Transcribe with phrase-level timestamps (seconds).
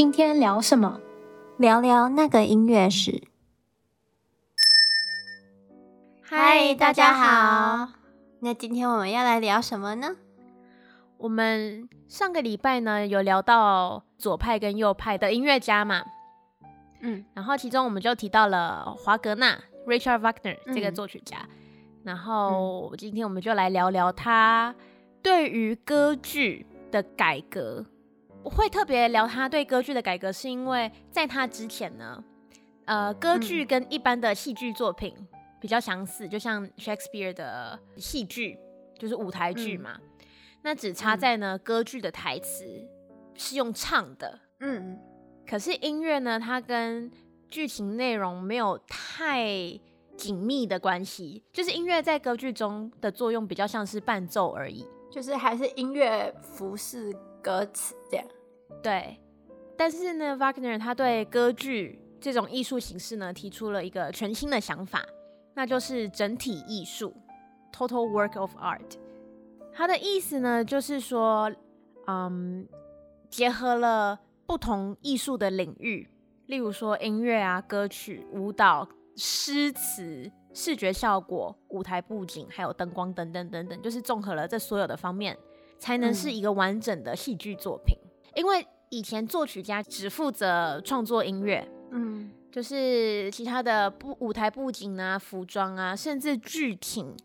[0.00, 0.98] 今天聊什么？
[1.58, 3.22] 聊聊那个音乐史。
[6.22, 7.92] 嗨，大家好。
[8.38, 10.16] 那今天我们要来聊什么呢？
[11.18, 16.02] 我们上个礼拜呢有聊到左派跟右派的音乐家嘛，
[17.02, 21.56] 嗯，然后其中我们就提到了华格纳 Richard Wagner 这个作曲家，嗯、
[22.04, 24.74] 然后今天我们就来聊聊他
[25.22, 27.84] 对于歌剧的改革。
[28.42, 32.22] 我会特别聊他对歌剧的改革，是因为在他之前呢，
[32.86, 35.14] 呃，歌剧跟一般的戏剧作品
[35.60, 38.58] 比较相似，就像 Shakespeare 的戏剧
[38.98, 39.92] 就是舞台剧嘛。
[39.98, 40.06] 嗯
[40.62, 42.66] 那只差在呢，嗯、歌剧的台词
[43.34, 44.98] 是用唱的，嗯，
[45.48, 47.10] 可是音乐呢，它跟
[47.48, 49.48] 剧情内容没有太
[50.18, 57.10] 紧密的关系，就是音乐在歌剧中的作用比较像是伴奏而已，就是还是音乐服饰
[57.42, 58.26] 歌词这样。
[58.82, 59.20] 对，
[59.76, 65.04] 但是呢，Wagner 他对歌剧这种艺术形式呢，提出了一个全新的想法，
[65.54, 67.14] 那就是整体艺术
[67.72, 68.98] （Total Work of Art）。
[69.72, 71.50] 他的意思呢，就是说，
[72.06, 72.68] 嗯，
[73.28, 76.08] 结合了不同艺术的领域，
[76.46, 85.38] 例如说音乐啊、歌曲、舞蹈、诗词、视觉效果、舞台布景，还有灯光等等等等，就是综合了这所有的方面，
[85.80, 87.96] 才能是一个完整的戏剧作品。
[88.04, 88.30] 嗯。
[88.36, 97.16] 因为以前作曲家只负责创作音乐，嗯，就是其他的布舞台布景啊、服装啊，甚至剧情。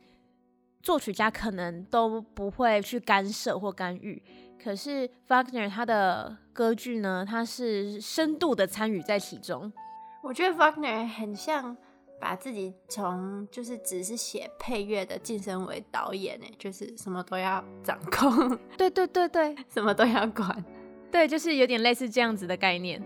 [0.81, 4.21] 作曲家可能都不会去干涉或干预，
[4.63, 9.73] 可是 Wagner 他的歌剧呢，他是深度的参与在其中。
[10.21, 11.75] 我觉得 Wagner 很像
[12.19, 18.57] 把自己从就是只是写配乐的晋升为导演，呢，就是什么都要掌控。
[18.77, 20.63] 对对对对，什么都要管。
[21.11, 23.01] 对，就是有点类似这样子的概念。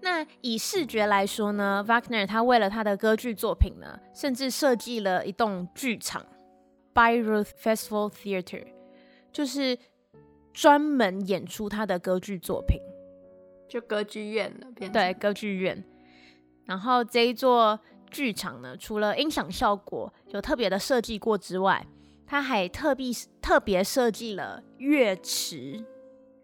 [0.00, 6.24] 那以视觉来说呢，Wagner 他为了他的歌剧作品呢，甚至设计了一栋剧场。
[6.94, 8.66] Bayreuth Festival Theatre
[9.30, 9.78] 就是
[10.54, 12.78] 专门演出他的歌剧作品，
[13.68, 14.88] 就歌剧院了。
[14.90, 15.84] 对，歌剧院。
[16.64, 17.78] 然后这一座
[18.10, 21.86] 剧场呢，除了音响效果有特别的设计过之外，
[22.26, 25.84] 他还特别特别设计了乐池。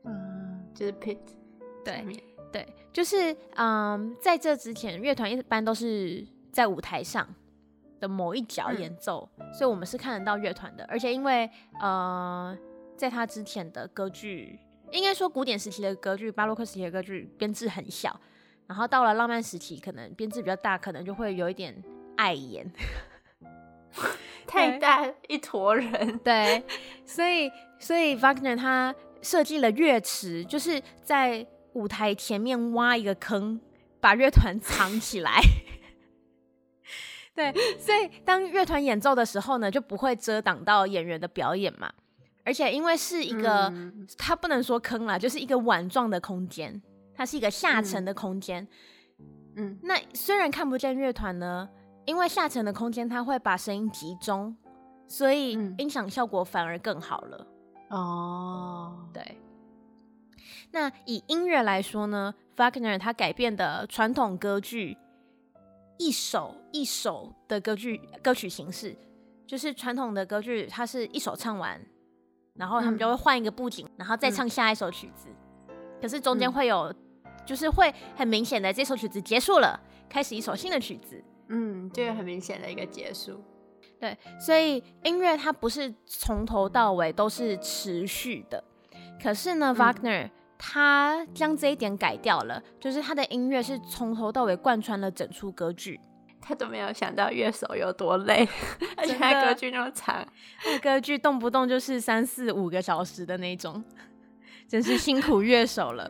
[0.05, 1.19] 嗯，就是 pit。
[1.85, 2.05] 对
[2.53, 7.27] 对，就是嗯，在这之前，乐团一般都是在舞台上。
[8.03, 10.85] 的某一角演奏，嗯、所以我们是看得到乐团的。
[10.87, 11.49] 而且因为
[11.81, 12.59] 呃，
[12.97, 14.59] 在他之前的歌剧，
[14.91, 18.21] 应该说古典时期的歌剧、巴洛克时期的歌剧编制很小，
[18.67, 21.75] 然后到了浪漫时期，可能编制比较大，可能就会有一点
[22.17, 22.71] 碍眼，
[24.47, 26.19] 太大一坨人。
[26.19, 26.65] 对，
[27.05, 33.61] 所以所以 Wagner 他设计了乐池，就是在舞台前面挖一个坑，
[34.01, 35.41] 把乐团藏起来。
[37.35, 41.93] 对，所以当乐团演奏的时候呢，就不会遮挡到演员的表演嘛。
[42.45, 46.83] 而且因为是一个，嗯、它不能说坑啦，就是一个碗状的空间，
[47.23, 48.67] 它是一个下沉的空间。
[49.55, 51.69] 嗯，那虽然看不见乐团呢，
[52.05, 54.57] 因为下沉的空间它会把声音集中，
[55.07, 57.47] 所以音响效果反而更好了。
[57.91, 59.39] 哦，对。
[60.73, 64.99] 那以音乐来说呢，Wagner 他改变的传统歌剧。
[65.99, 68.97] 一首一首的歌剧歌曲形式，
[69.47, 71.81] 就是传统的歌剧，它是一首唱完，
[72.55, 75.29] 然后他们就会换一个布景，然后再唱下一首曲子。
[75.69, 76.93] 嗯、可是中间会有，
[77.45, 81.23] 就是会很明显的这首曲子结束了，开始一首新的曲子。
[81.49, 83.43] 嗯，就有很明显的一个结束。
[84.01, 88.63] 对，所以音乐它不是从头到尾都是持续的。
[89.23, 90.31] 可是呢，Wagner。
[90.65, 95.99] 他将这一点改掉了，就是他的音乐是从头到尾贯穿了整出歌剧。
[96.41, 98.49] 他都没有想到乐手有多累，
[98.97, 100.25] 而且他歌剧那么长，
[100.65, 103.83] 那歌剧动不动就是三四五个小时的那种，
[104.69, 106.09] 真是辛苦乐手了。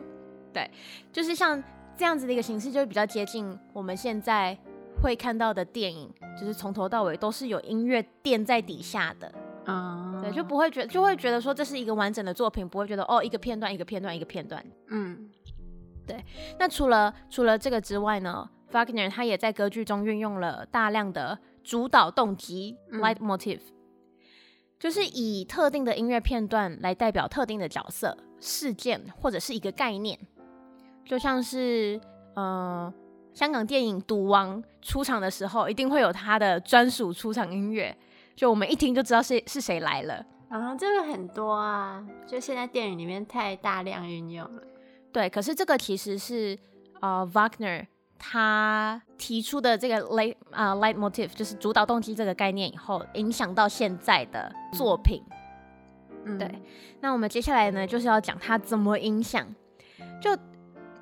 [0.53, 0.69] 对，
[1.11, 1.61] 就是像
[1.97, 4.57] 这样子的一个形式，就比较接近我们现在
[5.01, 6.09] 会看到的电影，
[6.39, 9.33] 就是从头到尾都是有音乐垫在底下的。
[9.65, 14.61] 啊，对，就不会觉得，就会觉得说这是一个完整的作品，不会觉得哦，一个片段一个片段一个片段。
[14.89, 15.29] 嗯，
[16.05, 16.21] 对。
[16.59, 23.73] 那除了除了这个之外呢，Wagner 他也在歌剧中运用了大量的主导动机 （light motive），、嗯、
[24.77, 30.19] 就是以特定的音乐片段来代表特定的角色、事件或者是一个概念，
[31.05, 31.99] 就像是
[32.35, 32.93] 嗯、呃，
[33.33, 37.95] 香港电影《赌王》出场的时候，一定会有他的专属出场音乐。
[38.35, 44.63] 就我们一听就知道是是谁来了啊，这个很多啊，就现在电影里面太大量运用了。
[45.11, 46.57] 对，可是这个其实是
[46.99, 47.85] 呃，Wagner
[48.17, 55.21] 他提出的这个 light 啊、uh, leitmotif 就是主导动机这个概念以后，影响到现在的作品。
[56.25, 56.49] 嗯，对。
[57.01, 59.45] 那我们接下来呢，就是要讲他怎么影响。
[60.21, 60.35] 就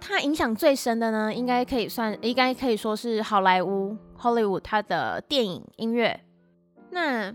[0.03, 6.19] 他影响最深的呢，应该可以算，应该可以说是好莱坞 Hollywood 他的电影音乐。
[6.89, 7.31] 那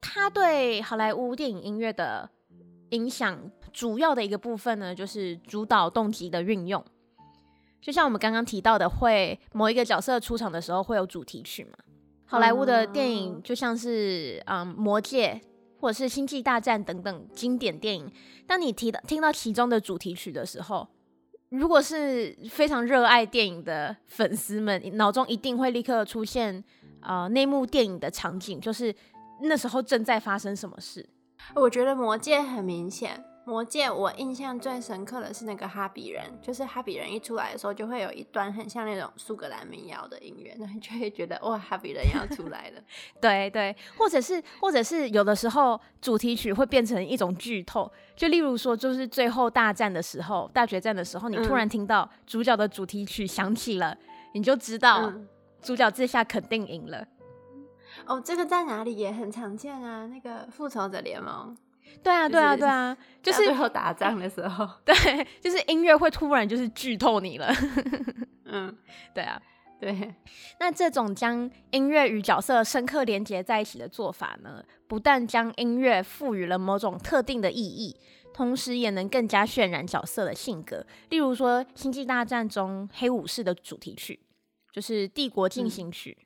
[0.00, 2.28] 他对好莱坞电影音乐的
[2.90, 6.84] 影响，主要的一个部分呢，就是主导动机的运用。
[7.80, 11.78] 就像我们刚刚提到的，会某一个角色出场的时候会有主题曲嘛？
[12.26, 15.40] 好莱坞的电影就像是嗯《魔戒》
[15.80, 18.10] 或者是《星际大战》等等经典电影，
[18.44, 20.88] 当你提到听到其中的主题曲的时候，
[21.50, 26.62] 如果是非常热爱电影的粉丝们，脑中一定会立刻出现
[27.00, 28.94] 呃那幕电影的场景，就是
[29.42, 31.08] 那时候正在发生什么事。
[31.54, 33.24] 我觉得《魔戒》很明显。
[33.46, 42.82] 魔戒，我印象最深刻的是那个哈比人，就是哈比人一出来的时候，就会有一段很像那种苏格兰民谣的音乐，那你就会觉得哇，哈比人要出来了。
[43.22, 53.98] 对对，或者是或者是有的时候主题曲会变成一种剧透，就例如说，就是最后大战的时候，大决战的时候，你突然听到主角的主题曲响起了，嗯、
[54.32, 55.12] 你就知道
[55.62, 57.06] 主角这下肯定赢了。
[58.06, 61.56] 哦，这个在哪里也很常见啊，那个复仇者联盟。
[62.02, 64.94] 对啊，对啊，对啊，就是最后打仗的时候， 对，
[65.40, 67.52] 就是音乐会突然就是剧透你了。
[68.46, 68.76] 嗯，
[69.12, 69.40] 对啊，
[69.80, 70.14] 对。
[70.60, 77.96] 那这种将音乐与角色深刻连接在一起的做法呢，不但将音乐赋予了某种特定的意义，
[78.32, 80.86] 同时也能更加渲染角色的性格。
[81.10, 84.20] 例如说，《星际大战》中黑武士的主题曲
[84.72, 86.16] 就是《帝国进行曲》。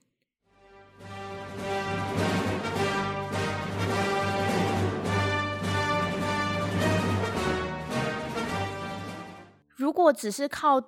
[9.81, 10.79] 如果只是靠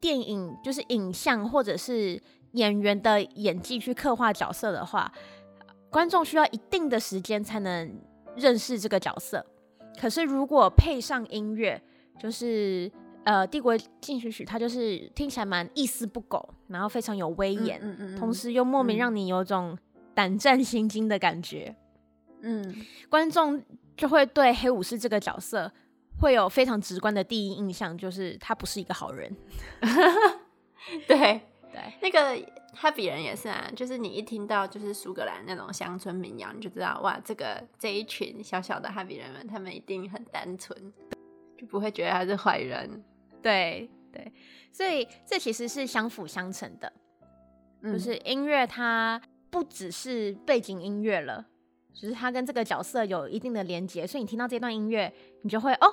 [0.00, 2.18] 电影，就是影像或者是
[2.52, 5.12] 演员的演技去刻画角色的话，
[5.90, 8.00] 观众需要一定的时间才能
[8.34, 9.44] 认识这个角色。
[10.00, 11.78] 可是如果配上音乐，
[12.18, 12.90] 就是
[13.24, 19.76] 呃《帝国进行曲》，它就是听起来蛮一丝不苟，然后非常有威严，嗯嗯嗯，同时又莫名让你有种
[20.14, 21.76] 胆战心惊的感觉。
[22.40, 22.74] 嗯，
[23.10, 23.62] 观众
[23.98, 25.70] 就会对黑武士这个角色。
[26.20, 29.34] 会有非常直观的第一印象，就是他不是一个好人。
[31.08, 31.40] 对
[31.72, 32.36] 对，那个
[32.74, 40.92] 哈比人也是啊，就是你一听到就是苏格兰那种乡村民谣，你就知道哇，这个这一群小小的哈比人们，他们一定很单纯，
[41.58, 43.02] 就不会觉得他是坏人。
[43.40, 44.32] 对对，
[44.72, 46.92] 所以这其实是相辅相成的，
[47.82, 49.20] 嗯、就是音乐它
[49.50, 51.46] 不只是背景音乐了，
[51.94, 55.12] 只、就是它跟这个角色有一定的连接，所以你听到这段音乐，
[55.42, 55.92] 你就会哦。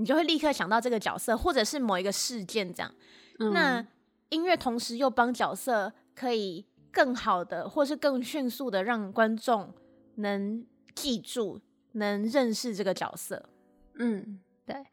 [0.00, 2.90] 你就会立刻想到这个角色，或者是某一个事件这样。
[3.38, 3.86] 嗯、那
[4.30, 9.74] 音乐同时又帮角色可以更好的，或是更迅速的让观众
[10.14, 10.64] 能
[10.94, 11.60] 记住、
[11.92, 13.50] 能认识这个角色。
[13.98, 14.86] 嗯，对。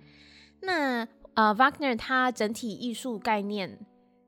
[0.59, 3.80] 那呃，Wagner 他整体艺术概念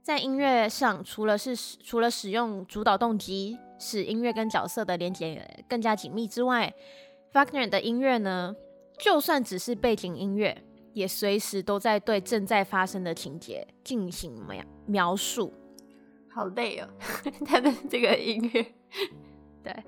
[0.02, 6.74] 在音乐上，除了是除了使用主导动机，使音乐跟角色的连接更加紧密之外
[7.34, 8.56] ，Wagner 的音乐呢，
[8.98, 10.64] 就算只是背景音乐。
[10.94, 15.54] 也随时都在对正在发生的情节进行描描述，
[16.30, 16.88] 好累哦。
[17.46, 18.66] 他的这个音乐，
[19.64, 19.84] 对，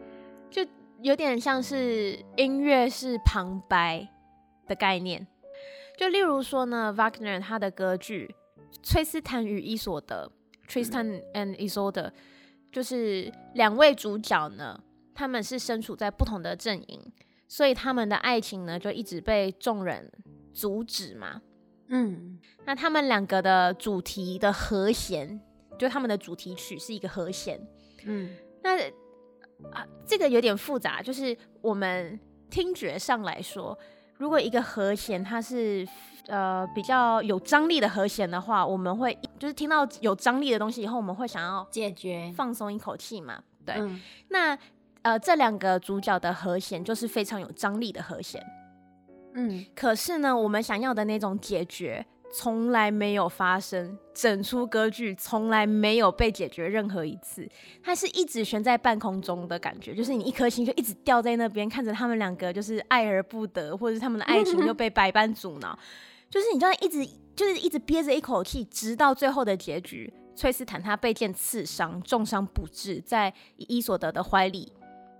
[0.49, 0.65] 就
[1.01, 4.07] 有点像是音乐是旁白
[4.67, 5.25] 的概念。
[5.97, 8.33] 就例如说呢，Wagner 他的歌剧
[8.81, 10.31] 《崔斯坦与伊索德》
[10.71, 12.11] （Tristan and Isolde）
[12.71, 14.81] 就是两位主角呢，
[15.13, 17.11] 他们是身处在不同的阵营，
[17.47, 20.11] 所以他们的爱情呢，就一直被众人。
[20.53, 21.41] 阻止嘛，
[21.87, 25.39] 嗯，那他们两个的主题的和弦，
[25.77, 27.59] 就他们的主题曲是一个和弦，
[28.05, 28.79] 嗯，那
[29.71, 33.77] 啊，这个有点复杂，就是我们听觉上来说，
[34.17, 35.87] 如果一个和弦它是
[36.27, 44.57] 呃比较有张力的和弦的话，我们会就是听到有张力的东西以后，我们会想要解决，放松一口气嘛，对，嗯、那
[45.01, 48.43] 呃这两个主角的和弦就是非常有张力的和弦。
[49.33, 57.47] 嗯，可是呢，我们想要的那种解决从来没有发生，整出歌剧从来没有被解决任何一次，
[57.83, 65.77] 它是一直悬在半空中的感觉，就是你一颗心就一直吊在那边，看着他们两个就是爱而不得，或者是他们的爱情就被百般阻挠，
[66.29, 74.71] 就是你这样一直就是一直憋着一口气，直到最后的结局，崔斯坦他被剑刺伤，重伤不治，在伊索德的怀里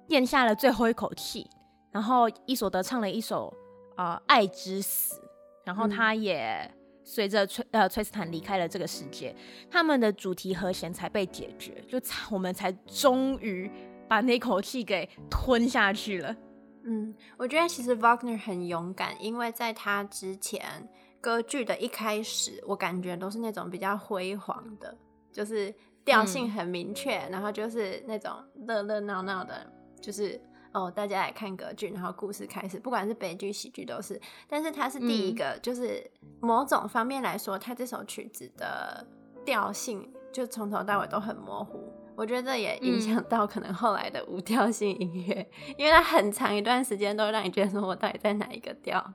[0.08, 1.50] 咽下了最后一口气，
[1.91, 3.53] 然后伊索德唱了一首。
[4.01, 5.22] 呃，爱之死，
[5.63, 6.67] 然后他也
[7.03, 9.36] 随着崔呃崔斯坦离开了这个世界，
[9.70, 13.70] 他们的主题和弦才被解决，就我们才终于
[14.10, 16.36] 把那口气给吞下去了。
[16.84, 20.89] 嗯，我觉得其实 Wagner 很勇敢，因为在他之前
[21.20, 24.98] 歌剧的一开始，我感觉都是那种比较辉煌的，
[25.31, 25.72] 就是
[26.03, 28.31] 调性很明确，嗯、然后就是那种
[28.67, 30.41] 热热闹闹的，就是。
[30.74, 34.20] 哦，大家来看歌剧，然后故事开始，不管是悲剧、喜剧都是。
[34.48, 36.10] 但是它是第一个，嗯、就是
[36.40, 39.06] 某种方面来说，它这首曲子的
[39.46, 41.92] 调性就从头到尾都很模糊。
[42.16, 45.34] 我觉得这也影响到可能后来的无调性音乐，
[45.68, 49.13] 嗯、因为它很长一段时间都让你觉得说我到底在哪一个调。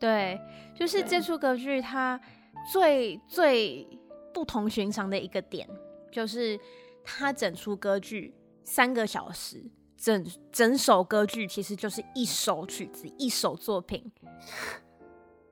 [0.00, 0.40] 对，
[0.74, 2.20] 就是这出歌剧它
[2.72, 3.86] 最最
[4.34, 5.68] 不同寻常的一个点，
[6.10, 6.58] 就是
[7.04, 9.64] 它整出歌剧三个小时。
[9.96, 14.12] 整整首歌剧其实就是一首曲子，一首作品。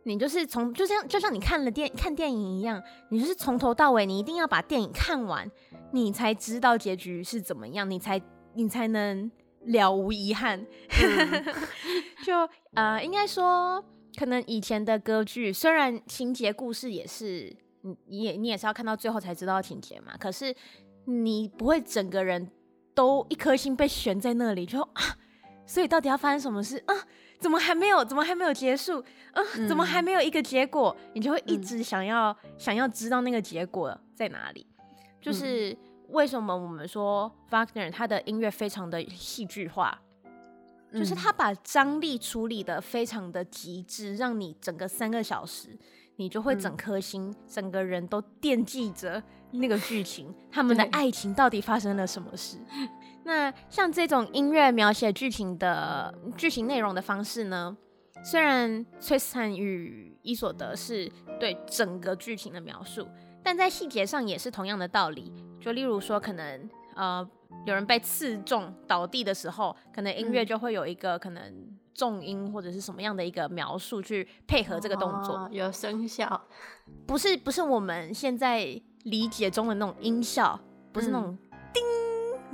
[0.07, 5.51] 你就是从就像就像你看了电看电影一样，你就是从头到尾，你一定要把电影看完，
[5.93, 8.21] 你才知道结局是怎么样，你才
[8.53, 9.31] 你才能
[9.63, 10.61] 了无遗憾。
[10.61, 11.45] 嗯、
[12.23, 13.83] 就呃，应该说，
[14.19, 20.55] 可能以前的歌剧虽然情节故事也是，你你也你也是要看到最后才知道情节嘛，可是
[21.07, 22.51] 你不会整个人。
[22.95, 25.03] 都一颗心被悬在那里，就啊，
[25.67, 26.95] 所以到底要发生什么事啊？
[27.41, 28.03] 怎么还没有？
[28.05, 29.05] 怎么还没有结束？
[29.33, 30.97] 啊，怎么还没有一个结果？
[30.99, 34.67] 嗯、你就会一直想要、嗯、想要知道那个结果在哪里。
[35.21, 35.77] 就是
[36.09, 40.01] 为什么我们说 Wagner 他的音乐非常的戏剧化，
[40.93, 45.77] 嗯、就是他把张力处理的非常的极致，让你整个三个小时，
[46.17, 49.23] 你就会整颗心、嗯、整个人都惦记着。
[49.55, 52.59] 那个剧情，他们的爱情到底发生了什么事？
[53.25, 57.77] 那像这种音乐描写剧情的剧情内容的方式呢？
[58.23, 63.07] 虽然崔斯坦与伊索德是对整个剧情的描述，
[63.43, 65.33] 但在细节上也是同样的道理。
[65.61, 67.27] 就例如说，可能呃
[67.67, 71.43] 有人被刺中倒地的时候，可能音乐就会有一个可能
[71.95, 76.45] 重音或者是什么样的一个描述去配合这个动作，哦、有声效，
[77.07, 78.83] 不是不是我们现在。
[79.05, 80.59] 理解中的那种音效，
[80.93, 81.37] 不是那种
[81.73, 81.83] 叮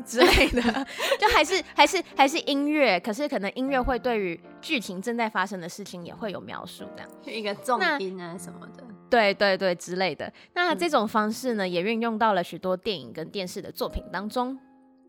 [0.04, 0.86] 之类的，嗯、
[1.18, 7.10] 就还是还是还是音乐，可是可能音乐会对于剧情正在发生的事情也会有描述，这样。
[7.26, 10.32] 一个重音啊什么的，对对对之类的。
[10.54, 14.58] 那这种方式呢，也运用到了许多电影跟电视的作品当中，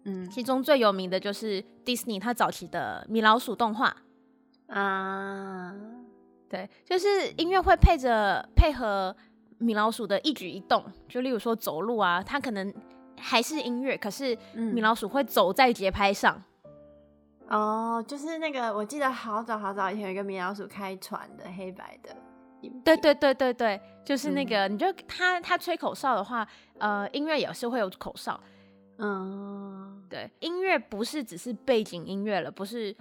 [0.03, 3.95] 嗯，其中最有名的就是迪士尼它早期的米老鼠动画。
[4.67, 5.73] 啊，
[6.49, 9.15] 对，就是音乐会配着配合。
[9.61, 12.73] 米老鼠的一举一动，就例如说走路啊，它可能
[13.17, 16.35] 还是音乐，可是米老鼠会走在节拍上。
[16.35, 17.59] 嗯。
[17.59, 22.15] 哦，就是那个，我记得好早好早以前有一个米老鼠开船的黑白的。
[22.83, 28.39] 对对对对对，就是那个，嗯、你就他他吹口哨的话，呃，音乐也是会有口哨。
[28.99, 32.95] 嗯，对，音乐不是只是背景音乐了，不是。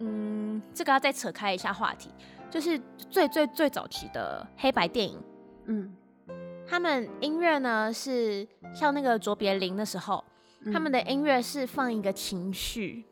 [0.00, 2.10] 嗯，这个要再扯开一下话题，
[2.50, 2.80] 就是
[3.10, 5.20] 最最最早期的黑白电影。
[5.68, 5.94] 嗯，
[6.66, 10.24] 他们音乐呢是像那个卓别林的时候，
[10.64, 13.04] 嗯、他们的音乐是放一个情绪，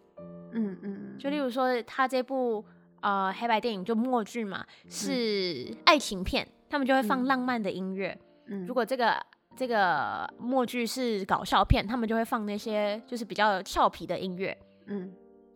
[0.52, 2.64] 嗯嗯，就例如说他这部
[3.02, 8.18] 呃黑白电影就默剧嘛，是爱情片，他们就会放浪漫的音乐。
[8.46, 9.14] 嗯，如果这个
[9.54, 14.56] 这个默剧是搞笑片，他们就会放那些就是比较俏皮的音乐。
[14.86, 15.12] 嗯，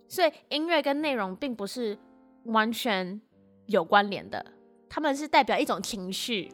[0.07, 1.97] 所以音乐跟内容并不是
[2.45, 3.21] 完全
[3.67, 4.45] 有关联的，
[4.89, 6.53] 他们是代表一种情绪。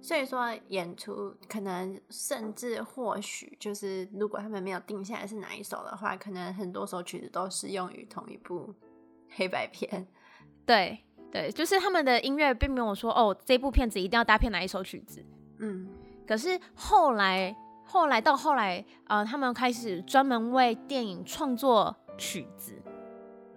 [0.00, 8.72] 所以说，演出可能甚至或许就是，如果他们没有定下来是哪一首的话，可能很多首曲子都适用于同一部
[9.34, 10.06] 黑白片。
[10.64, 11.00] 对
[11.32, 15.24] 对，就是他们的音乐并没有说哦，这部片子一定要搭配哪一首曲子。
[15.58, 15.88] 嗯，
[16.26, 22.80] 可是后来后来到后来，呃，他们开始专门为电影创作曲子，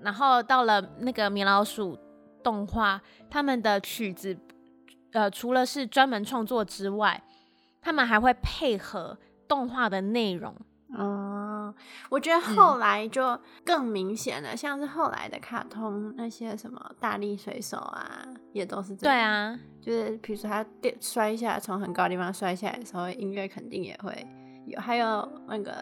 [0.01, 1.97] 然后到了那个米老鼠
[2.43, 4.35] 动画，他们的曲子。
[5.13, 7.21] 呃，除了是专门创作之外，
[7.81, 10.55] 他们还会配合动画的内容。
[10.93, 11.73] 嗯，
[12.09, 19.15] 我觉得后来就更明显了，嗯、像是后来的卡通那些什么大力水手啊，也都是这样。
[19.15, 24.27] 对啊，就是比如说他掉摔下来，从很高的地方摔下来的时候，音乐肯定也会
[24.65, 24.77] 有。
[24.81, 25.73] 还有那个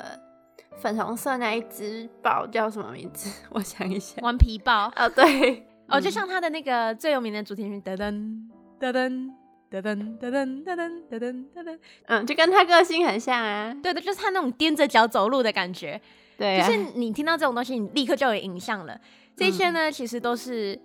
[0.78, 3.32] 粉红色那一只豹叫什么名字？
[3.50, 4.94] 我想一下，顽皮豹。
[4.96, 8.48] 哦，对，哦，就像他的那个最有名的主题曲，噔噔。
[8.80, 9.32] 噔噔
[9.70, 10.76] 噔噔噔噔噔
[11.10, 13.76] 噔噔噔噔，嗯，就跟他个性很像啊。
[13.84, 16.00] 对的，就是他那种踮着脚走路的感觉。
[16.38, 19.00] 对啊，就是你听到这种东西，你立刻就有影像了。
[19.36, 20.80] 这些呢，嗯、其实都是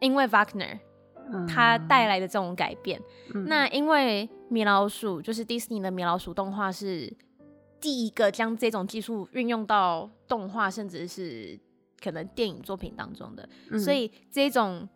[0.00, 0.78] 因为 Wagner
[1.48, 3.00] 他带来的这种改变。
[3.34, 7.12] 嗯、那因为米老鼠就是迪士尼的米老鼠动画是
[7.80, 11.58] 第一个将这种技术运用到动画，甚至是
[12.02, 14.88] 可能电影作品当中的，嗯、所以这种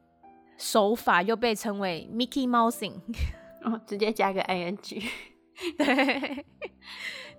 [0.57, 3.01] 手法又被称为 Mickey Mousing。
[3.63, 4.77] 哦，直接加个 ing。
[5.79, 6.45] 对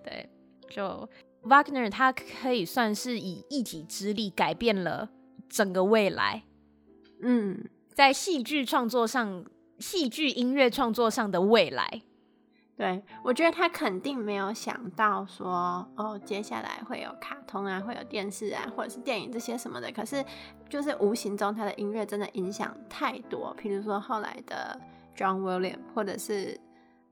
[0.04, 0.30] 对，
[0.70, 1.10] 就
[1.44, 5.10] Wagner 他可以算是以一己之力改变了
[5.50, 6.44] 整个未来。
[7.22, 7.70] 嗯。
[7.94, 9.44] 在戏剧创作上，
[9.80, 12.04] 戏剧音乐创作上的未来，
[12.78, 19.92] 对，我觉得他肯定没有想到说，哦，接下来会有卡通啊，会有电视啊，或者是电影这些什么的。
[19.92, 20.24] 可是，
[20.70, 23.56] 就是无形中他的音乐真的影响太多。
[23.60, 24.80] 譬如说后来的
[25.16, 26.56] John Williams，或者是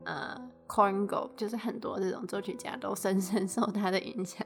[0.03, 4.45] 呃 Korngold，就是很多这种作曲家都深深受他的影响。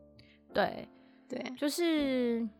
[0.52, 0.86] 对，
[1.26, 2.46] 对，就是。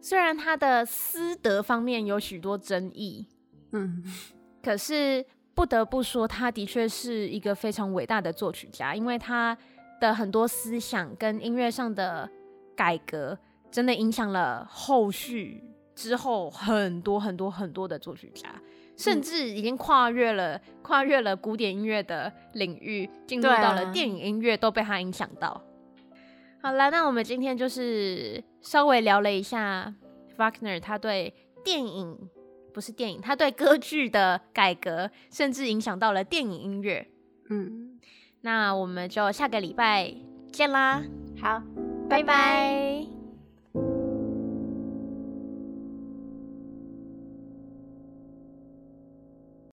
[0.00, 3.26] 虽然他的私德方面有许多争议，
[3.72, 4.04] 嗯，
[4.62, 5.26] 可是
[5.58, 9.58] 不得不说，他的确是一个非常伟大的作曲家，因为他
[10.00, 12.30] 的很多思想跟音乐上的
[12.76, 13.36] 改革，
[13.68, 15.60] 真的影响了后续
[15.96, 18.48] 之后很多很多很多的作曲家，
[18.96, 25.60] 甚至已经跨越了、嗯、跨越了古典音乐的领域，进入到了电影音乐，都被他影响到。
[26.62, 29.92] 好了，那我们今天就是稍微聊了一下
[30.36, 31.34] Wagner 他对
[31.64, 32.30] 电影，
[32.78, 37.04] 不是电影，他对歌剧的改革，甚至影响到了电影音乐。
[37.50, 37.98] 嗯，
[38.42, 40.14] 那我们就下个礼拜
[40.52, 41.02] 见啦。
[41.42, 41.60] 好，
[42.08, 43.17] 拜拜。